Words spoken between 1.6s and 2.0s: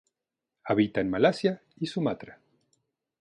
y